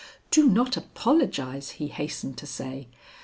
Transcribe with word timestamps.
"Do 0.31 0.49
not 0.49 0.77
apologize," 0.77 1.73
he 1.77 1.89
hastened 1.89 2.35
to 2.39 2.47
say. 2.47 2.87